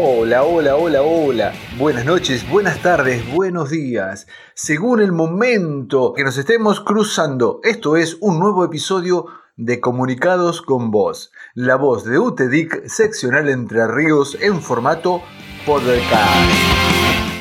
[0.00, 1.52] Hola, hola, hola, hola.
[1.76, 4.28] Buenas noches, buenas tardes, buenos días.
[4.54, 9.26] Según el momento que nos estemos cruzando, esto es un nuevo episodio
[9.56, 15.20] de Comunicados con Voz, la voz de UTEDIC seccional Entre Ríos en formato
[15.66, 16.48] podcast.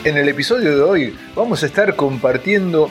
[0.04, 2.90] En el episodio de hoy vamos a estar compartiendo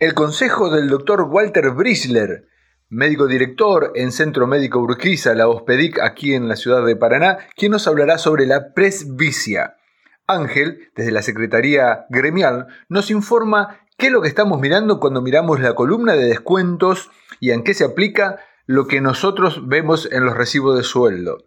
[0.00, 2.48] el consejo del doctor Walter Brisler,
[2.92, 7.72] médico director en Centro Médico Urquiza, la Hospedic, aquí en la ciudad de Paraná, quien
[7.72, 9.78] nos hablará sobre la presbicia.
[10.26, 15.60] Ángel, desde la Secretaría Gremial, nos informa qué es lo que estamos mirando cuando miramos
[15.60, 17.10] la columna de descuentos
[17.40, 21.38] y en qué se aplica lo que nosotros vemos en los recibos de sueldo.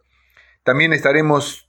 [0.63, 1.64] También estaremos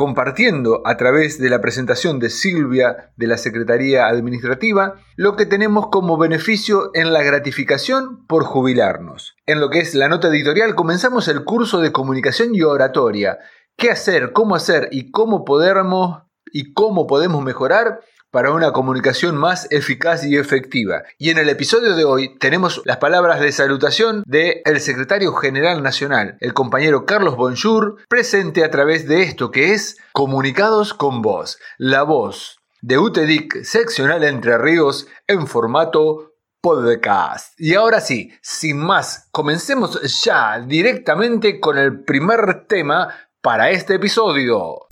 [0.00, 5.88] compartiendo a través de la presentación de Silvia de la Secretaría Administrativa lo que tenemos
[5.88, 9.36] como beneficio en la gratificación por jubilarnos.
[9.44, 13.40] En lo que es la nota editorial comenzamos el curso de comunicación y oratoria.
[13.76, 18.00] ¿Qué hacer, cómo hacer y cómo podemos y cómo podemos mejorar
[18.30, 21.02] para una comunicación más eficaz y efectiva.
[21.18, 24.22] Y en el episodio de hoy tenemos las palabras de salutación
[24.64, 29.98] el secretario general nacional, el compañero Carlos Bonjour, presente a través de esto que es
[30.12, 37.58] Comunicados con Voz, la voz de UTEDIC seccional Entre Ríos en formato podcast.
[37.58, 43.08] Y ahora sí, sin más, comencemos ya directamente con el primer tema
[43.40, 44.89] para este episodio.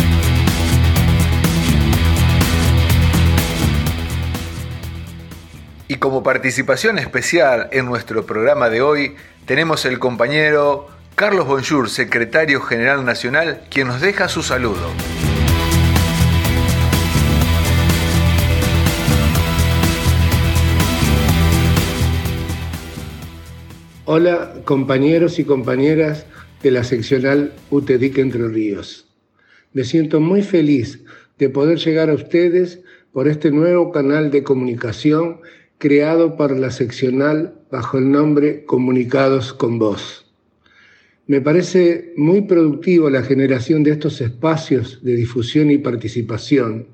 [5.91, 9.15] Y como participación especial en nuestro programa de hoy,
[9.47, 14.93] tenemos el compañero Carlos Bonjour, secretario general nacional, quien nos deja su saludo.
[24.05, 26.27] Hola compañeros y compañeras
[26.63, 29.07] de la seccional UTEDIC Entre Ríos.
[29.73, 31.03] Me siento muy feliz
[31.39, 32.81] de poder llegar a ustedes
[33.13, 35.41] por este nuevo canal de comunicación
[35.79, 40.27] creado por la seccional bajo el nombre Comunicados con Voz.
[41.29, 46.89] Me parece muy productivo la generación de estos espacios de difusión y participación,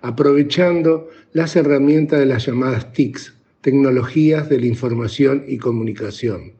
[0.00, 6.54] aprovechando las herramientas de las llamadas TICs, tecnologías de la información y comunicación.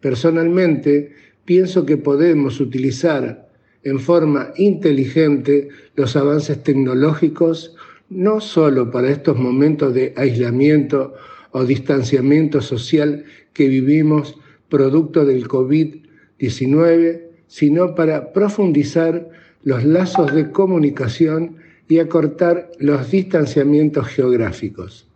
[0.00, 1.12] Personalmente,
[1.44, 3.48] pienso que podemos utilizar
[3.84, 7.76] en forma inteligente los avances tecnológicos
[8.14, 11.14] no solo para estos momentos de aislamiento
[11.52, 19.28] o distanciamiento social que vivimos producto del COVID-19, sino para profundizar
[19.64, 21.56] los lazos de comunicación
[21.88, 25.06] y acortar los distanciamientos geográficos.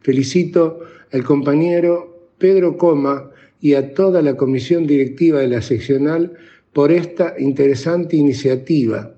[0.00, 0.80] Felicito
[1.12, 3.30] al compañero Pedro Coma
[3.60, 6.32] y a toda la comisión directiva de la seccional
[6.72, 9.15] por esta interesante iniciativa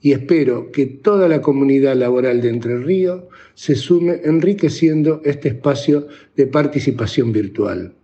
[0.00, 6.06] y espero que toda la comunidad laboral de Entre Ríos se sume enriqueciendo este espacio
[6.36, 7.94] de participación virtual.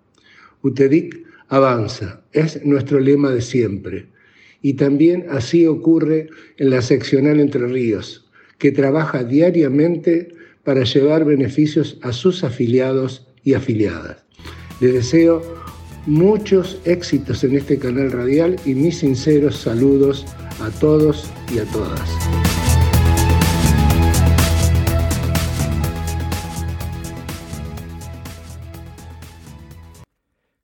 [0.63, 4.07] UTEDIC avanza, es nuestro lema de siempre.
[4.61, 8.29] Y también así ocurre en la seccional Entre Ríos,
[8.59, 10.29] que trabaja diariamente
[10.65, 14.25] para llevar beneficios a sus afiliados y afiliadas.
[14.81, 15.43] Les deseo
[16.07, 20.27] muchos éxitos en este canal radial y mis sinceros saludos
[20.61, 22.01] a todos y a todas.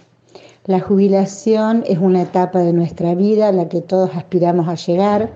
[0.66, 5.31] La jubilación es una etapa de nuestra vida a la que todos aspiramos a llegar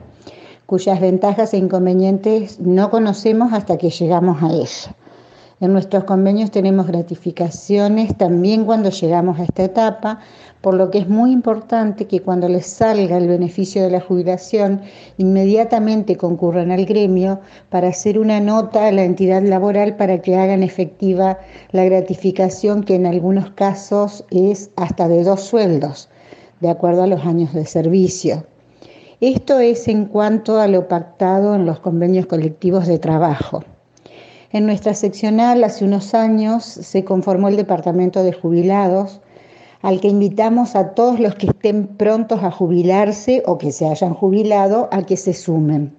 [0.66, 4.96] cuyas ventajas e inconvenientes no conocemos hasta que llegamos a ella.
[5.60, 10.20] En nuestros convenios tenemos gratificaciones también cuando llegamos a esta etapa,
[10.62, 14.82] por lo que es muy importante que cuando les salga el beneficio de la jubilación,
[15.18, 17.40] inmediatamente concurran al gremio
[17.70, 21.38] para hacer una nota a la entidad laboral para que hagan efectiva
[21.72, 26.10] la gratificación que en algunos casos es hasta de dos sueldos,
[26.62, 28.46] de acuerdo a los años de servicio.
[29.22, 33.64] Esto es en cuanto a lo pactado en los convenios colectivos de trabajo.
[34.54, 39.20] En nuestra seccional hace unos años se conformó el Departamento de Jubilados,
[39.82, 44.14] al que invitamos a todos los que estén prontos a jubilarse o que se hayan
[44.14, 45.92] jubilado a que se sumen.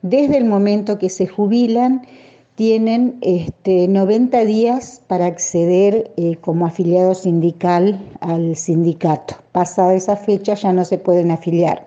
[0.00, 2.06] Desde el momento que se jubilan,
[2.54, 9.34] tienen este, 90 días para acceder eh, como afiliado sindical al sindicato.
[9.52, 11.86] Pasada esa fecha ya no se pueden afiliar.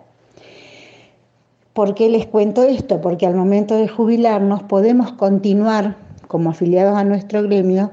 [1.74, 3.02] ¿Por qué les cuento esto?
[3.02, 6.03] Porque al momento de jubilarnos podemos continuar
[6.34, 7.92] como afiliados a nuestro gremio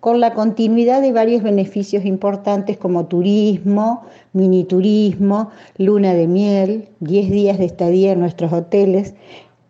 [0.00, 4.02] con la continuidad de varios beneficios importantes como turismo,
[4.34, 5.48] mini turismo,
[5.78, 9.14] luna de miel, 10 días de estadía en nuestros hoteles,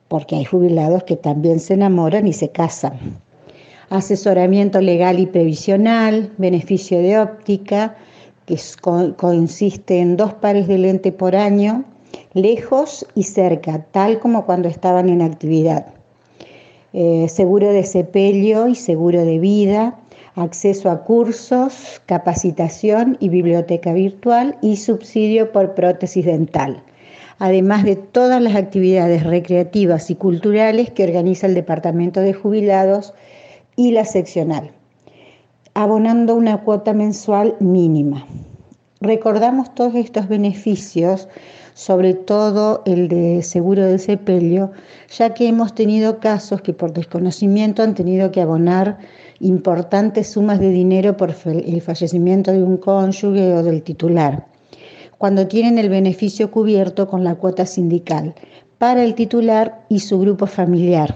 [0.09, 2.99] porque hay jubilados que también se enamoran y se casan.
[3.88, 7.94] Asesoramiento legal y previsional, beneficio de óptica,
[8.47, 8.59] que
[9.17, 11.85] consiste en dos pares de lente por año,
[12.35, 15.98] lejos y cerca, tal como cuando estaban en actividad.
[16.94, 19.99] Eh, seguro de sepelio y seguro de vida,
[20.37, 26.82] acceso a cursos, capacitación y biblioteca virtual y subsidio por prótesis dental,
[27.38, 33.12] además de todas las actividades recreativas y culturales que organiza el Departamento de Jubilados
[33.76, 34.70] y la seccional,
[35.75, 38.26] abonando una cuota mensual mínima.
[39.00, 41.29] Recordamos todos estos beneficios
[41.79, 44.73] sobre todo el de seguro de sepelio,
[45.17, 48.99] ya que hemos tenido casos que por desconocimiento han tenido que abonar
[49.39, 54.45] importantes sumas de dinero por el fallecimiento de un cónyuge o del titular,
[55.19, 58.35] cuando tienen el beneficio cubierto con la cuota sindical
[58.79, 61.15] para el titular y su grupo familiar,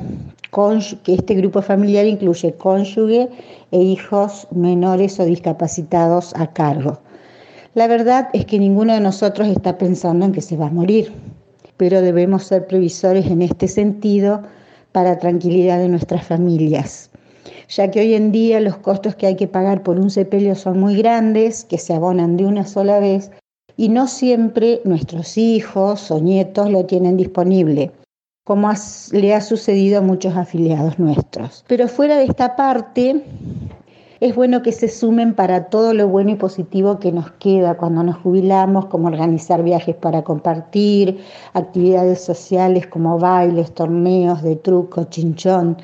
[1.02, 3.28] que este grupo familiar incluye cónyuge
[3.72, 7.00] e hijos menores o discapacitados a cargo.
[7.74, 11.10] La verdad es que ninguno de nosotros está pensando en que se va a morir,
[11.78, 14.42] pero debemos ser previsores en este sentido
[14.92, 17.10] para tranquilidad de nuestras familias,
[17.68, 20.80] ya que hoy en día los costos que hay que pagar por un sepelio son
[20.80, 23.30] muy grandes, que se abonan de una sola vez
[23.78, 27.90] y no siempre nuestros hijos o nietos lo tienen disponible
[28.44, 28.72] como
[29.12, 31.64] le ha sucedido a muchos afiliados nuestros.
[31.68, 33.22] Pero fuera de esta parte,
[34.22, 38.04] es bueno que se sumen para todo lo bueno y positivo que nos queda cuando
[38.04, 41.18] nos jubilamos, como organizar viajes para compartir,
[41.54, 45.76] actividades sociales como bailes, torneos de truco, chinchón,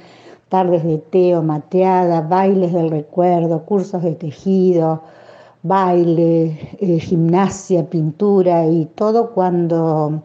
[0.50, 5.02] tardes de té o mateada, bailes del recuerdo, cursos de tejido,
[5.64, 10.22] baile, eh, gimnasia, pintura y todo cuando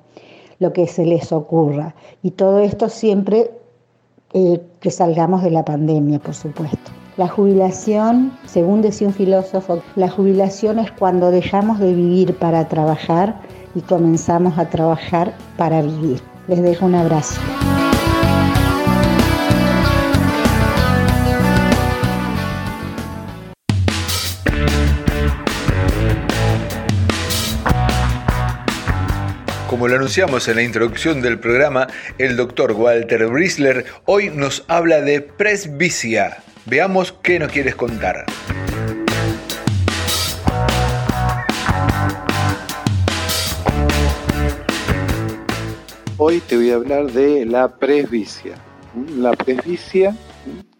[0.59, 1.95] lo que se les ocurra.
[2.21, 3.49] Y todo esto siempre
[4.33, 7.02] eh, que salgamos de la pandemia, por supuesto.
[7.15, 13.39] La jubilación, según decía un filósofo, la jubilación es cuando dejamos de vivir para trabajar
[13.75, 16.19] y comenzamos a trabajar para vivir.
[16.47, 17.39] Les dejo un abrazo.
[29.69, 31.85] Como lo anunciamos en la introducción del programa,
[32.17, 38.25] el doctor Walter Brisler hoy nos habla de presbicia Veamos qué nos quieres contar.
[46.17, 48.55] Hoy te voy a hablar de la presbicia.
[49.17, 50.15] La presbicia,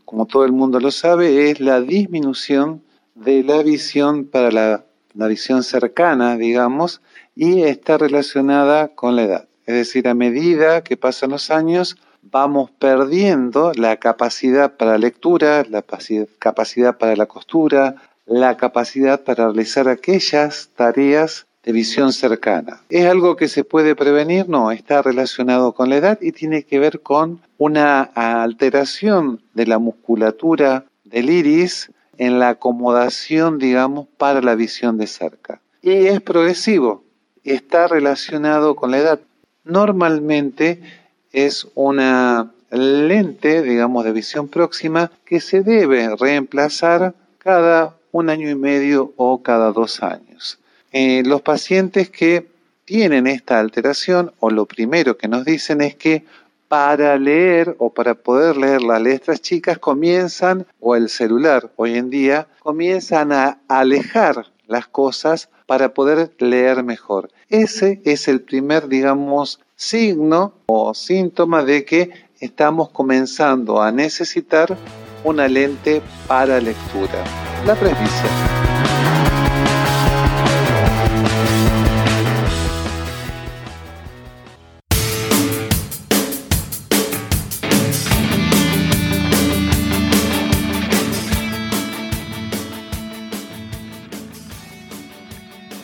[0.06, 2.82] como todo el mundo lo sabe, es la disminución
[3.16, 7.02] de la visión para la, la visión cercana, digamos,
[7.36, 9.48] y está relacionada con la edad.
[9.66, 11.98] Es decir, a medida que pasan los años,
[12.32, 15.84] vamos perdiendo la capacidad para lectura, la
[16.40, 22.82] capacidad para la costura, la capacidad para realizar aquellas tareas de visión cercana.
[22.90, 24.50] ¿Es algo que se puede prevenir?
[24.50, 29.80] No, está relacionado con la edad y tiene que ver con una alteración de la
[29.80, 35.62] musculatura del iris en la acomodación, digamos, para la visión de cerca.
[35.82, 37.04] Y es progresivo,
[37.44, 39.20] está relacionado con la edad.
[39.64, 40.82] Normalmente
[41.34, 48.56] es una lente, digamos, de visión próxima que se debe reemplazar cada un año y
[48.56, 50.60] medio o cada dos años.
[50.92, 52.48] Eh, los pacientes que
[52.86, 56.24] tienen esta alteración o lo primero que nos dicen es que
[56.68, 62.10] para leer o para poder leer las letras chicas comienzan, o el celular hoy en
[62.10, 67.30] día, comienzan a alejar las cosas para poder leer mejor.
[67.50, 74.78] Ese es el primer, digamos, signo o síntoma de que estamos comenzando a necesitar
[75.24, 77.24] una lente para lectura,
[77.66, 78.63] la presbicia.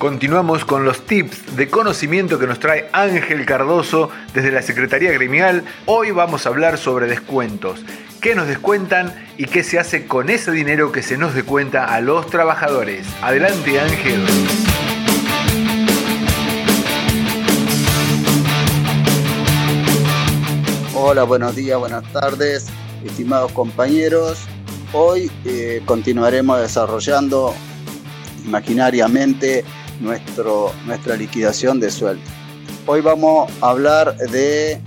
[0.09, 5.63] Continuamos con los tips de conocimiento que nos trae Ángel Cardoso desde la Secretaría Gremial.
[5.85, 7.85] Hoy vamos a hablar sobre descuentos.
[8.19, 12.01] ¿Qué nos descuentan y qué se hace con ese dinero que se nos descuenta a
[12.01, 13.05] los trabajadores?
[13.21, 14.25] Adelante Ángel.
[20.95, 22.65] Hola, buenos días, buenas tardes,
[23.05, 24.39] estimados compañeros.
[24.91, 27.53] Hoy eh, continuaremos desarrollando
[28.43, 29.63] imaginariamente
[29.99, 32.23] nuestro, nuestra liquidación de sueldo.
[32.85, 34.81] Hoy vamos a hablar de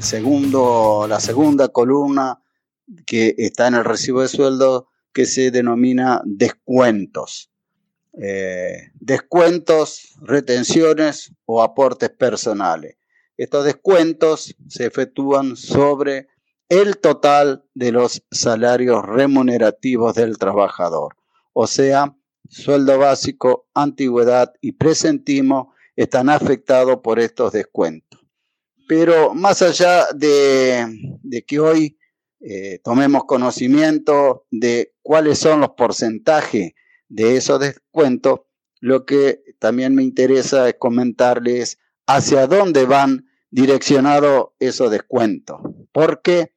[0.00, 2.42] segundo, la segunda columna
[3.06, 7.50] que está en el recibo de sueldo que se denomina descuentos.
[8.20, 12.96] Eh, descuentos, retenciones o aportes personales.
[13.36, 16.28] Estos descuentos se efectúan sobre
[16.68, 21.16] el total de los salarios remunerativos del trabajador,
[21.52, 22.16] o sea,
[22.48, 28.20] sueldo básico, antigüedad y presentimo están afectados por estos descuentos.
[28.86, 31.98] Pero más allá de, que hoy
[32.40, 36.72] eh, tomemos conocimiento de cuáles son los porcentajes
[37.08, 38.40] de esos descuentos,
[38.80, 45.60] lo que también me interesa es comentarles hacia dónde van direccionados esos descuentos.
[45.92, 46.54] Porque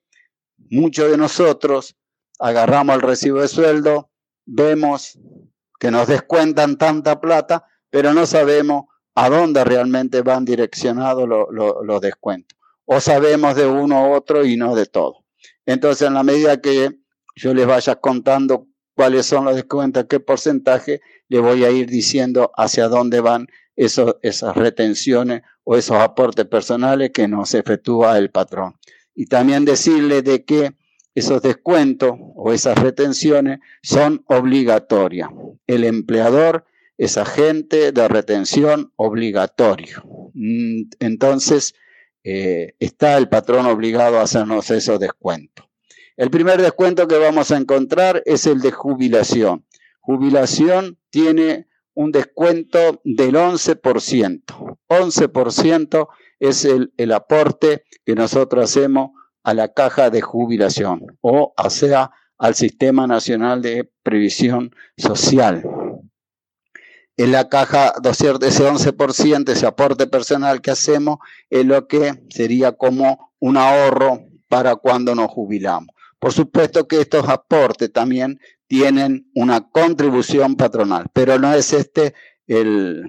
[0.69, 1.95] muchos de nosotros
[2.39, 4.11] agarramos el recibo de sueldo,
[4.45, 5.17] vemos
[5.79, 12.57] que nos descuentan tanta plata, pero no sabemos a dónde realmente van direccionados los descuentos.
[12.85, 15.25] O sabemos de uno u otro y no de todo.
[15.65, 16.99] Entonces, en la medida que
[17.35, 22.51] yo les vaya contando cuáles son los descuentos, qué porcentaje, le voy a ir diciendo
[22.55, 28.75] hacia dónde van esas retenciones o esos aportes personales que nos efectúa el patrón.
[29.13, 30.75] Y también decirle de que
[31.17, 35.29] esos descuentos o esas retenciones son obligatorias.
[35.65, 40.03] El empleador es agente de retención obligatorio.
[40.35, 41.73] Mm, entonces,
[42.23, 45.65] eh, está el patrón obligado a hacernos esos descuentos.
[46.17, 49.65] El primer descuento que vamos a encontrar es el de jubilación.
[50.01, 54.77] Jubilación tiene un descuento del 11%.
[54.87, 56.07] 11%
[56.39, 59.16] es el, el aporte que nosotros hacemos
[59.47, 65.63] a la caja de jubilación o, sea, al Sistema Nacional de Previsión Social.
[67.15, 73.31] En la caja, ese 11%, ese aporte personal que hacemos, es lo que sería como
[73.39, 75.95] un ahorro para cuando nos jubilamos.
[76.19, 82.13] Por supuesto que estos aportes también tienen una contribución patronal, pero no es este
[82.47, 83.05] el,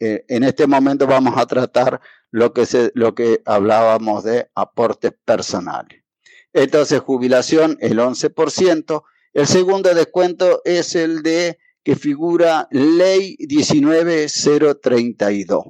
[0.00, 2.00] eh, en este momento vamos a tratar
[2.34, 6.02] lo que, se, lo que hablábamos de aportes personales.
[6.52, 9.04] Entonces, jubilación, el 11%.
[9.34, 15.64] El segundo descuento es el de que figura ley 19032,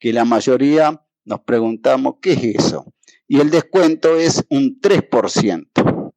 [0.00, 2.92] que la mayoría nos preguntamos, ¿qué es eso?
[3.28, 5.68] Y el descuento es un 3%,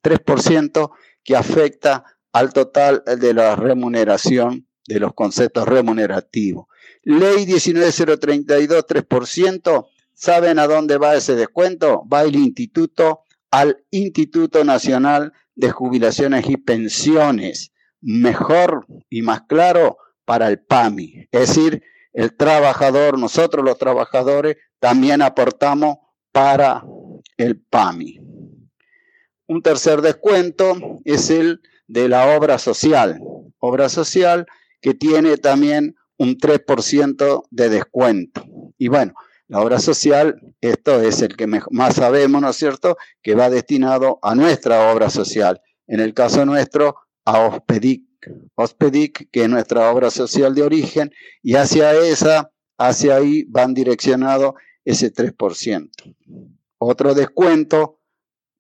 [0.01, 0.91] 3%
[1.24, 6.65] que afecta al total de la remuneración de los conceptos remunerativos.
[7.03, 9.90] Ley 19032, 3%.
[10.21, 12.07] ¿Saben a dónde va ese descuento?
[12.07, 17.71] Va el instituto al Instituto Nacional de Jubilaciones y Pensiones.
[18.01, 21.27] Mejor y más claro para el PAMI.
[21.31, 21.81] Es decir,
[22.13, 25.97] el trabajador, nosotros los trabajadores, también aportamos
[26.31, 26.83] para
[27.37, 28.19] el PAMI.
[29.47, 33.19] Un tercer descuento es el de la obra social.
[33.57, 34.45] Obra social
[34.81, 38.45] que tiene también un 3% de descuento.
[38.77, 39.15] Y bueno,
[39.51, 44.17] la obra social, esto es el que más sabemos, ¿no es cierto?, que va destinado
[44.22, 45.62] a nuestra obra social.
[45.88, 48.05] En el caso nuestro, a Ospedic.
[48.55, 51.12] Ospedic, que es nuestra obra social de origen,
[51.43, 54.53] y hacia esa, hacia ahí van direccionados
[54.86, 55.89] ese 3%.
[56.77, 58.00] Otro descuento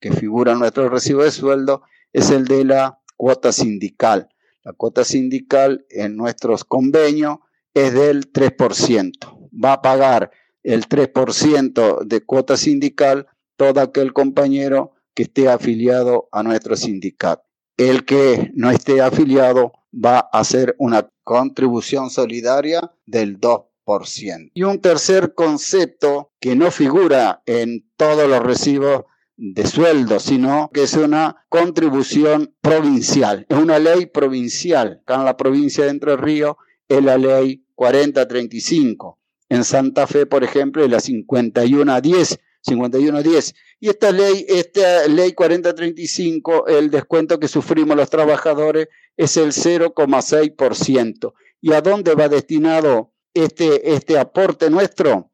[0.01, 4.27] que figura en nuestro recibo de sueldo es el de la cuota sindical.
[4.61, 7.37] La cuota sindical en nuestros convenios
[7.73, 9.49] es del 3%.
[9.53, 10.31] Va a pagar
[10.63, 17.43] el 3% de cuota sindical todo aquel compañero que esté afiliado a nuestro sindicato.
[17.77, 24.51] El que no esté afiliado va a hacer una contribución solidaria del 2%.
[24.53, 29.03] Y un tercer concepto que no figura en todos los recibos
[29.35, 35.01] de sueldo, sino que es una contribución provincial, es una ley provincial.
[35.01, 36.55] Acá en la provincia de Entre Ríos
[36.87, 39.20] es la ley 4035.
[39.51, 42.39] En Santa Fe, por ejemplo, es la 5110.
[42.61, 43.53] 5110.
[43.81, 51.33] Y esta ley, esta ley 4035, el descuento que sufrimos los trabajadores es el 0,6%.
[51.59, 55.31] ¿Y a dónde va destinado este, este aporte nuestro?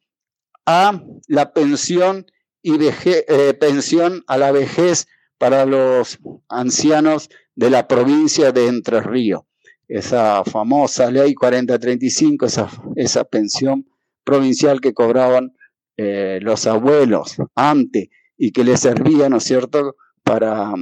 [0.66, 2.26] A la pensión
[2.64, 5.06] y eh, pensión a la vejez
[5.38, 6.18] para los
[6.50, 9.42] ancianos de la provincia de Entre Ríos.
[9.88, 13.86] Esa famosa ley 4035, esa, esa pensión
[14.28, 15.54] provincial que cobraban
[15.96, 20.74] eh, los abuelos antes y que les servía, ¿no es cierto?, para,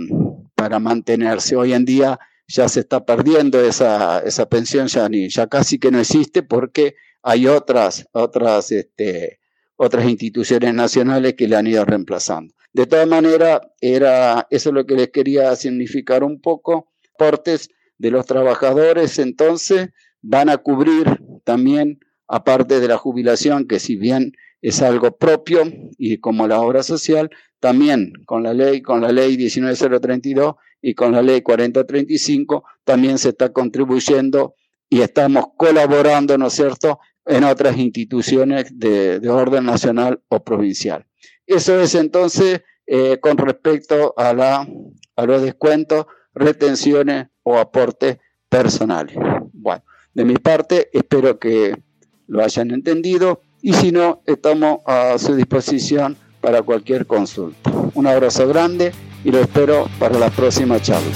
[0.56, 1.56] para mantenerse.
[1.56, 5.92] Hoy en día ya se está perdiendo esa, esa pensión, ya, ni, ya casi que
[5.92, 9.40] no existe porque hay otras, otras este,
[9.78, 12.54] otras instituciones nacionales que le han ido reemplazando.
[12.74, 16.92] De todas maneras, era, eso es lo que les quería significar un poco.
[17.14, 19.90] Aportes de los trabajadores entonces
[20.22, 25.64] van a cubrir también, aparte de la jubilación, que si bien es algo propio
[25.98, 27.30] y como la obra social,
[27.60, 33.30] también con la ley, con la ley 19032 y con la ley 4035, también se
[33.30, 34.56] está contribuyendo
[34.90, 41.06] y estamos colaborando, ¿no es cierto?, en otras instituciones de, orden nacional o provincial.
[41.48, 44.68] Eso es entonces eh, con respecto a, la,
[45.16, 49.18] a los descuentos, retenciones o aportes personales.
[49.54, 49.84] Bueno,
[50.14, 51.76] de mi parte espero que
[52.28, 57.72] lo hayan entendido y si no, estamos a su disposición para cualquier consulta.
[57.96, 58.92] Un abrazo grande
[59.24, 61.10] y lo espero para la próxima charla.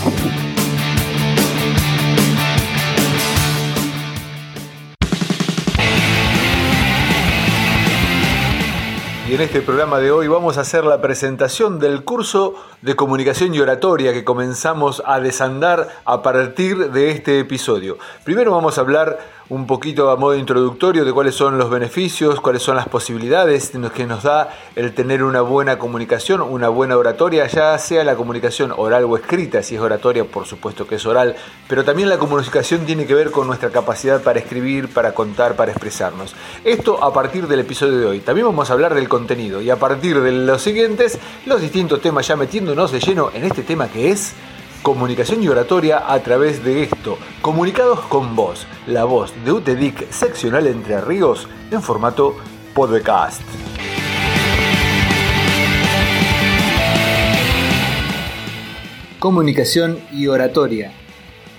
[9.30, 13.54] Y en este programa de hoy vamos a hacer la presentación del curso de comunicación
[13.54, 18.00] y oratoria que comenzamos a desandar a partir de este episodio.
[18.24, 22.62] Primero vamos a hablar un poquito a modo introductorio de cuáles son los beneficios, cuáles
[22.62, 27.76] son las posibilidades que nos da el tener una buena comunicación, una buena oratoria, ya
[27.80, 31.36] sea la comunicación oral o escrita, si es oratoria por supuesto que es oral,
[31.68, 35.72] pero también la comunicación tiene que ver con nuestra capacidad para escribir, para contar, para
[35.72, 36.36] expresarnos.
[36.64, 38.20] Esto a partir del episodio de hoy.
[38.20, 42.28] También vamos a hablar del contenido y a partir de los siguientes, los distintos temas
[42.28, 44.36] ya metiéndonos de lleno en este tema que es
[44.82, 47.18] comunicación y oratoria a través de esto.
[47.42, 52.36] Comunicados con vos, la voz de UTEDIC seccional Entre Ríos en formato
[52.74, 53.42] podcast.
[59.20, 60.94] Comunicación y oratoria.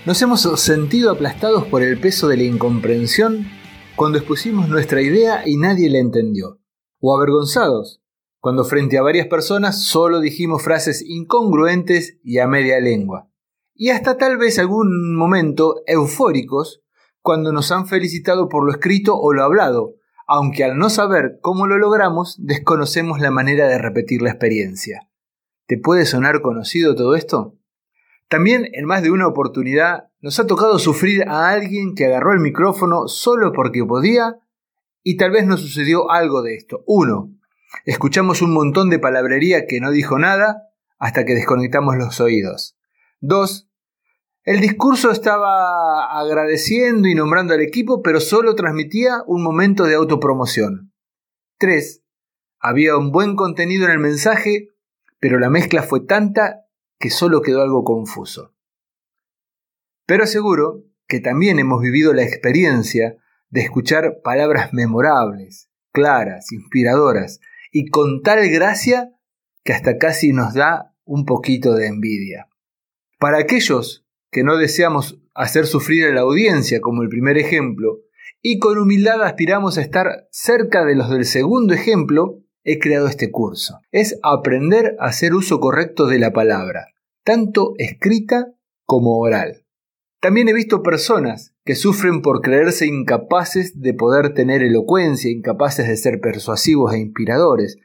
[0.05, 3.47] Nos hemos sentido aplastados por el peso de la incomprensión
[3.95, 6.59] cuando expusimos nuestra idea y nadie la entendió.
[6.99, 8.00] O avergonzados
[8.41, 13.29] cuando frente a varias personas solo dijimos frases incongruentes y a media lengua.
[13.75, 16.81] Y hasta tal vez algún momento eufóricos
[17.21, 19.93] cuando nos han felicitado por lo escrito o lo hablado,
[20.27, 25.07] aunque al no saber cómo lo logramos, desconocemos la manera de repetir la experiencia.
[25.67, 27.57] ¿Te puede sonar conocido todo esto?
[28.27, 32.39] También en más de una oportunidad nos ha tocado sufrir a alguien que agarró el
[32.39, 34.37] micrófono solo porque podía
[35.03, 36.83] y tal vez nos sucedió algo de esto.
[36.87, 37.35] Uno,
[37.85, 42.77] Escuchamos un montón de palabrería que no dijo nada hasta que desconectamos los oídos.
[43.21, 43.69] 2.
[44.43, 50.93] El discurso estaba agradeciendo y nombrando al equipo, pero solo transmitía un momento de autopromoción.
[51.57, 52.03] 3.
[52.59, 54.69] Había un buen contenido en el mensaje,
[55.19, 56.65] pero la mezcla fue tanta
[56.99, 58.53] que solo quedó algo confuso.
[60.05, 63.17] Pero aseguro que también hemos vivido la experiencia
[63.49, 67.39] de escuchar palabras memorables, claras, inspiradoras,
[67.71, 69.11] y con tal gracia
[69.63, 72.47] que hasta casi nos da un poquito de envidia.
[73.19, 77.99] Para aquellos que no deseamos hacer sufrir a la audiencia como el primer ejemplo,
[78.41, 83.31] y con humildad aspiramos a estar cerca de los del segundo ejemplo, he creado este
[83.31, 83.79] curso.
[83.91, 86.87] Es aprender a hacer uso correcto de la palabra,
[87.23, 88.53] tanto escrita
[88.85, 89.65] como oral.
[90.19, 95.97] También he visto personas que sufren por creerse incapaces de poder tener elocuencia, incapaces de
[95.97, 97.77] ser persuasivos e inspiradores,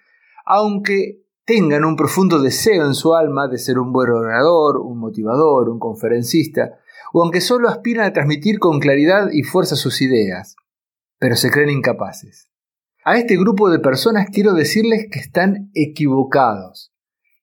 [0.46, 5.68] aunque tengan un profundo deseo en su alma de ser un buen orador, un motivador,
[5.68, 6.78] un conferencista,
[7.12, 10.56] o aunque solo aspiran a transmitir con claridad y fuerza sus ideas,
[11.18, 12.48] pero se creen incapaces.
[13.04, 16.92] A este grupo de personas quiero decirles que están equivocados.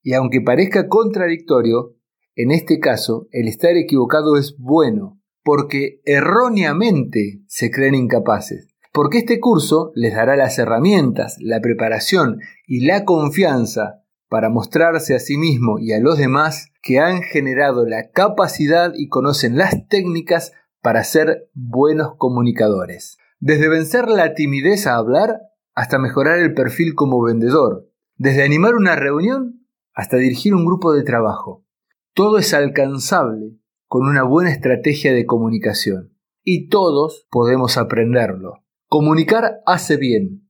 [0.02, 1.96] Y aunque parezca contradictorio,
[2.36, 8.68] en este caso el estar equivocado es bueno, porque erróneamente se creen incapaces.
[8.92, 15.20] Porque este curso les dará las herramientas, la preparación y la confianza para mostrarse a
[15.20, 20.54] sí mismo y a los demás que han generado la capacidad y conocen las técnicas
[20.82, 23.18] para ser buenos comunicadores.
[23.40, 25.42] Desde vencer la timidez a hablar
[25.76, 27.90] hasta mejorar el perfil como vendedor.
[28.16, 31.66] Desde animar una reunión hasta dirigir un grupo de trabajo.
[32.14, 33.58] Todo es alcanzable
[33.94, 36.18] con una buena estrategia de comunicación.
[36.44, 38.64] Y todos podemos aprenderlo.
[38.88, 40.50] Comunicar hace bien.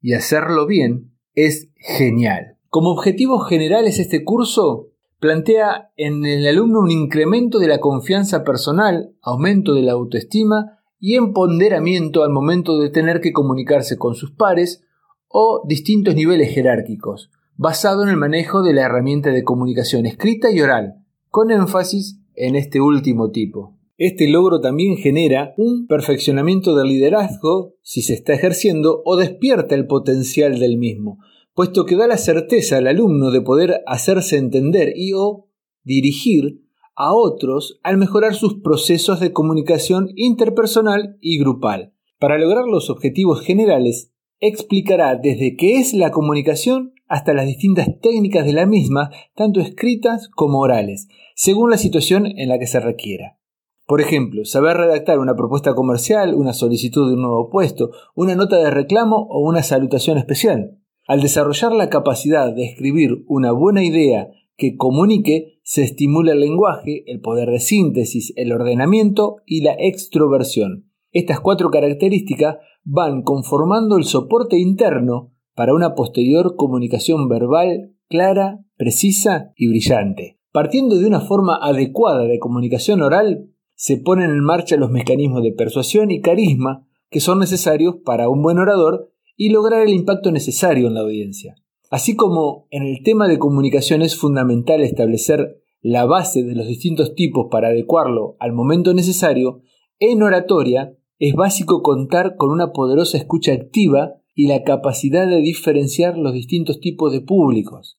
[0.00, 2.58] Y hacerlo bien es genial.
[2.68, 4.88] Como objetivos generales este curso
[5.20, 11.14] plantea en el alumno un incremento de la confianza personal, aumento de la autoestima y
[11.14, 14.82] empoderamiento al momento de tener que comunicarse con sus pares
[15.28, 20.60] o distintos niveles jerárquicos, basado en el manejo de la herramienta de comunicación escrita y
[20.60, 23.76] oral, con énfasis en este último tipo.
[23.98, 29.86] Este logro también genera un perfeccionamiento del liderazgo si se está ejerciendo o despierta el
[29.86, 31.18] potencial del mismo,
[31.54, 35.48] puesto que da la certeza al alumno de poder hacerse entender y o
[35.82, 36.60] dirigir
[36.94, 41.94] a otros al mejorar sus procesos de comunicación interpersonal y grupal.
[42.18, 48.44] Para lograr los objetivos generales, explicará desde qué es la comunicación hasta las distintas técnicas
[48.44, 53.38] de la misma, tanto escritas como orales, según la situación en la que se requiera.
[53.86, 58.56] Por ejemplo, saber redactar una propuesta comercial, una solicitud de un nuevo puesto, una nota
[58.56, 60.78] de reclamo o una salutación especial.
[61.06, 67.04] Al desarrollar la capacidad de escribir una buena idea que comunique, se estimula el lenguaje,
[67.06, 70.90] el poder de síntesis, el ordenamiento y la extroversión.
[71.12, 79.52] Estas cuatro características van conformando el soporte interno para una posterior comunicación verbal clara, precisa
[79.56, 80.38] y brillante.
[80.52, 85.52] Partiendo de una forma adecuada de comunicación oral, se ponen en marcha los mecanismos de
[85.52, 90.88] persuasión y carisma que son necesarios para un buen orador y lograr el impacto necesario
[90.88, 91.56] en la audiencia.
[91.90, 97.14] Así como en el tema de comunicación es fundamental establecer la base de los distintos
[97.14, 99.62] tipos para adecuarlo al momento necesario,
[99.98, 106.16] en oratoria es básico contar con una poderosa escucha activa y la capacidad de diferenciar
[106.18, 107.98] los distintos tipos de públicos.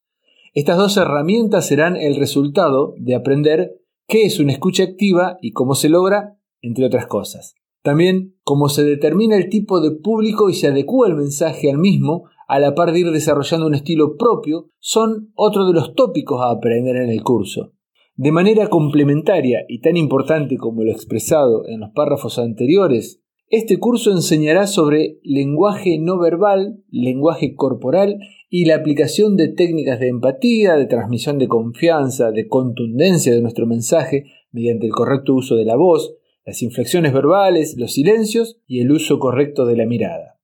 [0.53, 5.73] Estas dos herramientas serán el resultado de aprender qué es una escucha activa y cómo
[5.73, 7.55] se logra, entre otras cosas.
[7.81, 12.25] También cómo se determina el tipo de público y se adecua el mensaje al mismo,
[12.47, 16.51] a la par de ir desarrollando un estilo propio, son otro de los tópicos a
[16.51, 17.73] aprender en el curso.
[18.15, 24.11] De manera complementaria y tan importante como lo expresado en los párrafos anteriores, este curso
[24.11, 30.85] enseñará sobre lenguaje no verbal, lenguaje corporal y la aplicación de técnicas de empatía, de
[30.85, 36.15] transmisión de confianza, de contundencia de nuestro mensaje mediante el correcto uso de la voz,
[36.45, 40.39] las inflexiones verbales, los silencios y el uso correcto de la mirada.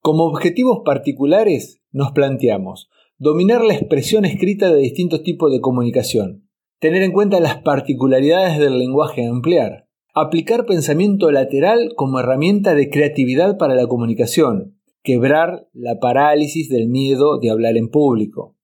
[0.00, 2.88] Como objetivos particulares nos planteamos
[3.18, 8.78] dominar la expresión escrita de distintos tipos de comunicación, tener en cuenta las particularidades del
[8.78, 9.85] lenguaje a emplear,
[10.18, 17.38] aplicar pensamiento lateral como herramienta de creatividad para la comunicación, quebrar la parálisis del miedo
[17.38, 18.56] de hablar en público,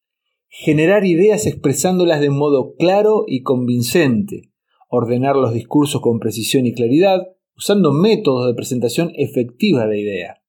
[0.48, 4.50] generar ideas expresándolas de modo claro y convincente,
[4.88, 7.20] ordenar los discursos con precisión y claridad,
[7.54, 10.42] usando métodos de presentación efectiva de idea.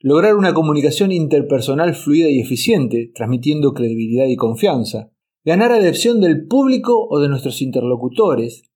[0.00, 5.12] Lograr una comunicación interpersonal fluida y eficiente, transmitiendo credibilidad y confianza.
[5.44, 8.69] Ganar adhesión del público o de nuestros interlocutores.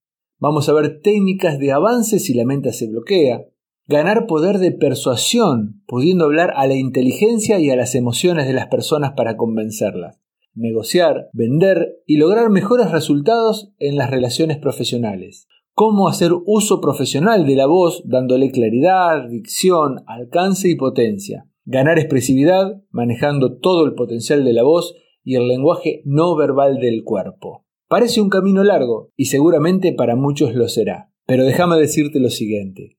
[0.44, 3.46] Vamos a ver técnicas de avance si la mente se bloquea.
[3.88, 8.66] Ganar poder de persuasión, pudiendo hablar a la inteligencia y a las emociones de las
[8.66, 10.20] personas para convencerlas
[10.54, 15.48] negociar, vender y lograr mejores resultados en las relaciones profesionales.
[15.72, 21.48] Cómo hacer uso profesional de la voz dándole claridad, dicción, alcance y potencia.
[21.64, 27.02] Ganar expresividad manejando todo el potencial de la voz y el lenguaje no verbal del
[27.02, 27.63] cuerpo.
[27.88, 31.10] Parece un camino largo y seguramente para muchos lo será.
[31.26, 32.98] Pero déjame decirte lo siguiente.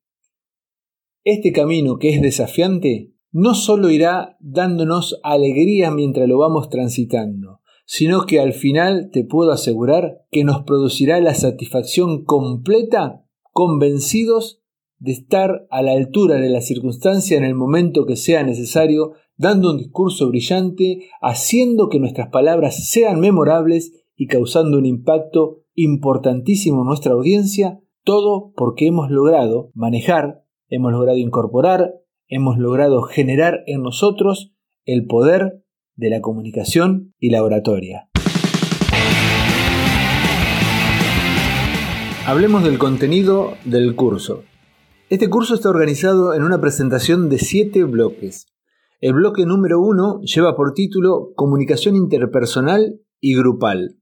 [1.23, 8.25] Este camino que es desafiante no solo irá dándonos alegría mientras lo vamos transitando, sino
[8.25, 14.61] que al final te puedo asegurar que nos producirá la satisfacción completa convencidos
[14.99, 19.71] de estar a la altura de la circunstancia en el momento que sea necesario, dando
[19.71, 26.87] un discurso brillante, haciendo que nuestras palabras sean memorables y causando un impacto importantísimo en
[26.87, 31.93] nuestra audiencia, todo porque hemos logrado manejar, hemos logrado incorporar,
[32.27, 34.53] hemos logrado generar en nosotros
[34.85, 35.63] el poder
[35.95, 38.09] de la comunicación y la oratoria.
[42.27, 44.43] Hablemos del contenido del curso.
[45.09, 48.47] Este curso está organizado en una presentación de siete bloques.
[48.99, 53.99] El bloque número uno lleva por título Comunicación interpersonal y grupal.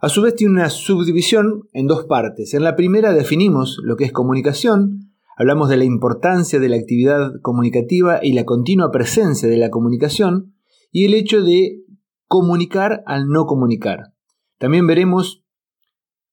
[0.00, 2.54] A su vez tiene una subdivisión en dos partes.
[2.54, 7.32] En la primera definimos lo que es comunicación, hablamos de la importancia de la actividad
[7.42, 10.54] comunicativa y la continua presencia de la comunicación,
[10.92, 11.82] y el hecho de
[12.26, 14.12] comunicar al no comunicar.
[14.58, 15.44] También veremos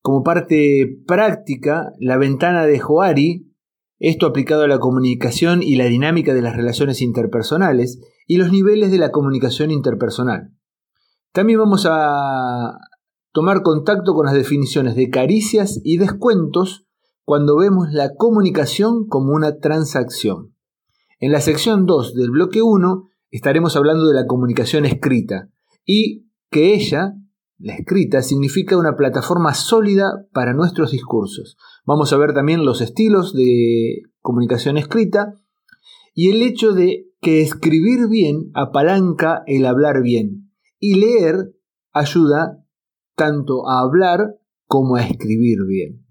[0.02, 3.52] como parte práctica la ventana de Joari,
[3.98, 8.92] esto aplicado a la comunicación y la dinámica de las relaciones interpersonales y los niveles
[8.92, 10.52] de la comunicación interpersonal.
[11.32, 12.78] También vamos a
[13.36, 16.88] tomar contacto con las definiciones de caricias y descuentos
[17.26, 20.56] cuando vemos la comunicación como una transacción.
[21.20, 25.50] En la sección 2 del bloque 1 estaremos hablando de la comunicación escrita
[25.84, 27.16] y que ella,
[27.58, 31.58] la escrita, significa una plataforma sólida para nuestros discursos.
[31.86, 35.34] Vamos a ver también los estilos de comunicación escrita
[36.14, 41.54] y el hecho de que escribir bien apalanca el hablar bien y leer
[41.92, 42.65] ayuda
[43.16, 46.06] tanto a hablar como a escribir bien.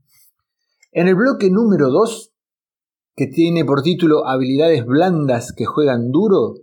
[0.93, 2.33] En el bloque número 2,
[3.17, 6.55] que tiene por título Habilidades blandas que juegan duro,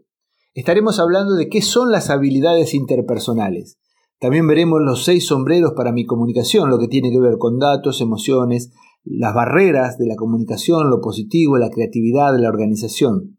[0.54, 3.78] estaremos hablando de qué son las habilidades interpersonales.
[4.20, 8.02] También veremos los seis sombreros para mi comunicación, lo que tiene que ver con datos,
[8.02, 8.72] emociones,
[9.04, 13.38] las barreras de la comunicación, lo positivo, la creatividad, la organización.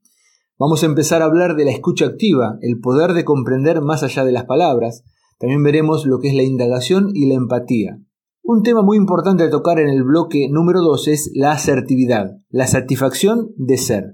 [0.58, 4.24] Vamos a empezar a hablar de la escucha activa, el poder de comprender más allá
[4.24, 5.04] de las palabras.
[5.42, 7.98] También veremos lo que es la indagación y la empatía.
[8.44, 12.68] Un tema muy importante a tocar en el bloque número 2 es la asertividad, la
[12.68, 14.05] satisfacción de ser.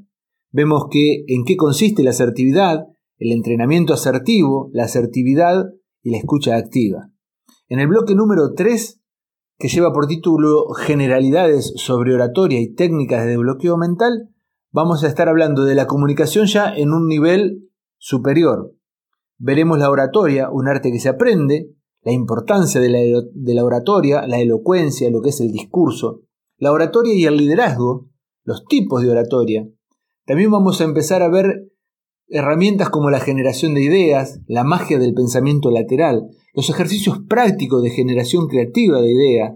[0.52, 2.86] Vemos que en qué consiste la asertividad,
[3.18, 5.66] el entrenamiento asertivo, la asertividad
[6.02, 7.10] y la escucha activa.
[7.68, 8.98] En el bloque número 3,
[9.58, 14.30] que lleva por título Generalidades sobre oratoria y técnicas de desbloqueo mental,
[14.72, 18.77] vamos a estar hablando de la comunicación ya en un nivel superior.
[19.38, 21.70] Veremos la oratoria, un arte que se aprende,
[22.02, 22.88] la importancia de
[23.54, 26.22] la, oratoria, la elocuencia, lo que es el discurso,
[26.58, 28.08] la oratoria y el liderazgo,
[28.44, 29.68] los tipos de oratoria,
[30.26, 31.70] también vamos a empezar a ver
[32.28, 37.90] herramientas como la generación de ideas, la magia del pensamiento lateral, los ejercicios prácticos de
[37.90, 39.54] generación creativa de ideas,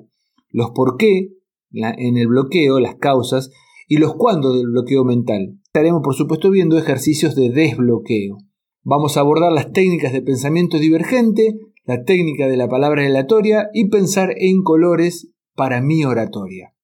[0.51, 1.29] los por qué
[1.73, 3.51] en el bloqueo, las causas,
[3.89, 5.59] y los cuándo del bloqueo mental.
[5.65, 8.39] Estaremos, por supuesto, viendo ejercicios de desbloqueo.
[8.85, 13.89] Vamos a abordar las técnicas de pensamiento divergente, la técnica de la palabra relatoria y
[13.89, 16.75] pensar en colores para mi oratoria.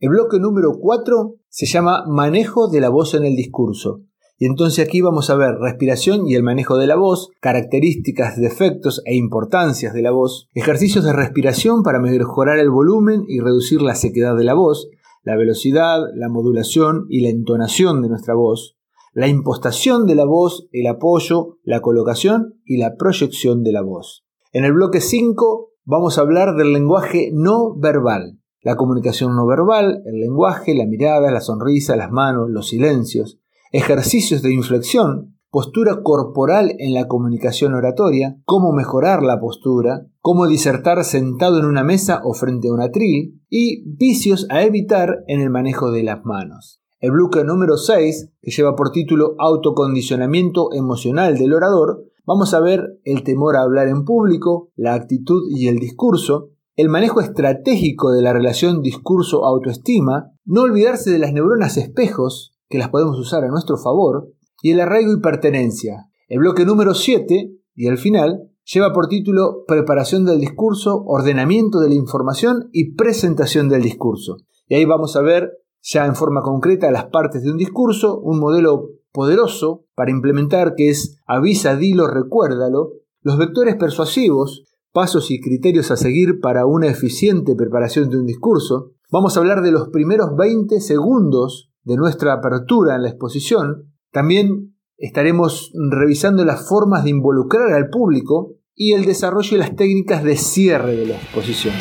[0.00, 4.00] El bloque número 4 se llama Manejo de la voz en el discurso.
[4.36, 9.00] Y entonces aquí vamos a ver respiración y el manejo de la voz, características, defectos
[9.04, 13.94] e importancias de la voz, ejercicios de respiración para mejorar el volumen y reducir la
[13.94, 14.88] sequedad de la voz,
[15.22, 18.76] la velocidad, la modulación y la entonación de nuestra voz,
[19.14, 24.26] la impostación de la voz, el apoyo, la colocación y la proyección de la voz.
[24.52, 30.02] En el bloque 5 vamos a hablar del lenguaje no verbal la comunicación no verbal,
[30.06, 33.38] el lenguaje, la mirada, la sonrisa, las manos, los silencios,
[33.72, 41.04] ejercicios de inflexión, postura corporal en la comunicación oratoria, cómo mejorar la postura, cómo disertar
[41.04, 45.50] sentado en una mesa o frente a un atril, y vicios a evitar en el
[45.50, 46.80] manejo de las manos.
[47.04, 52.98] El bloque número 6, que lleva por título Autocondicionamiento emocional del orador, vamos a ver
[53.04, 58.22] el temor a hablar en público, la actitud y el discurso, el manejo estratégico de
[58.22, 63.76] la relación discurso-autoestima, no olvidarse de las neuronas espejos, que las podemos usar a nuestro
[63.76, 64.30] favor,
[64.62, 66.06] y el arraigo y pertenencia.
[66.26, 71.90] El bloque número 7, y al final, lleva por título Preparación del discurso, ordenamiento de
[71.90, 74.38] la información y presentación del discurso.
[74.68, 75.50] Y ahí vamos a ver
[75.84, 80.88] ya en forma concreta las partes de un discurso, un modelo poderoso para implementar que
[80.88, 87.54] es avisa, dilo, recuérdalo, los vectores persuasivos, pasos y criterios a seguir para una eficiente
[87.54, 92.96] preparación de un discurso, vamos a hablar de los primeros 20 segundos de nuestra apertura
[92.96, 99.50] en la exposición, también estaremos revisando las formas de involucrar al público y el desarrollo
[99.52, 101.74] de las técnicas de cierre de la exposición.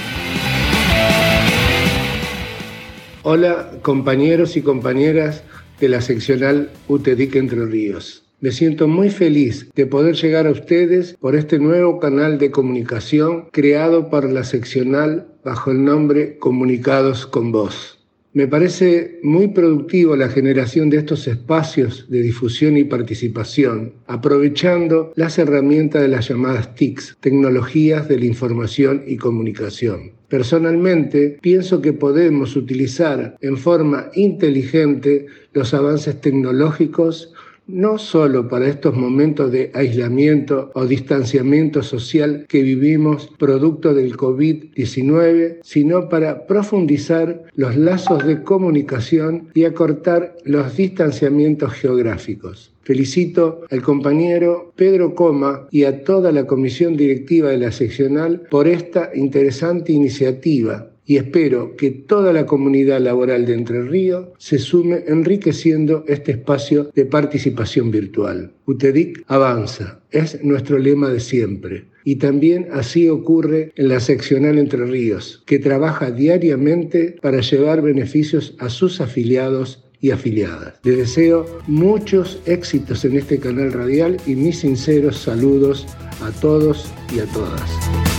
[3.25, 5.45] Hola compañeros y compañeras
[5.79, 8.25] de la seccional UTEDIC Entre Ríos.
[8.41, 13.47] Me siento muy feliz de poder llegar a ustedes por este nuevo canal de comunicación
[13.53, 18.02] creado por la seccional bajo el nombre Comunicados con Vos.
[18.35, 25.37] Me parece muy productivo la generación de estos espacios de difusión y participación, aprovechando las
[25.37, 30.13] herramientas de las llamadas TICs, tecnologías de la información y comunicación.
[30.29, 37.31] Personalmente, pienso que podemos utilizar en forma inteligente los avances tecnológicos
[37.67, 45.59] no solo para estos momentos de aislamiento o distanciamiento social que vivimos producto del COVID-19,
[45.63, 52.73] sino para profundizar los lazos de comunicación y acortar los distanciamientos geográficos.
[52.83, 58.67] Felicito al compañero Pedro Coma y a toda la comisión directiva de la seccional por
[58.67, 65.03] esta interesante iniciativa y espero que toda la comunidad laboral de Entre Ríos se sume
[65.07, 68.51] enriqueciendo este espacio de participación virtual.
[68.65, 71.85] UTEDIC avanza, es nuestro lema de siempre.
[72.05, 78.55] Y también así ocurre en la seccional Entre Ríos, que trabaja diariamente para llevar beneficios
[78.59, 80.73] a sus afiliados y afiliadas.
[80.83, 85.87] Les deseo muchos éxitos en este canal radial y mis sinceros saludos
[86.21, 88.12] a todos y a todas.